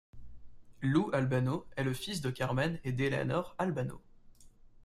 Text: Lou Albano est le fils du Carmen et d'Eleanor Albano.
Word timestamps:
Lou 0.81 1.11
Albano 1.13 1.63
est 1.75 1.83
le 1.83 1.93
fils 1.93 2.21
du 2.21 2.33
Carmen 2.33 2.79
et 2.83 2.91
d'Eleanor 2.91 3.53
Albano. 3.59 4.01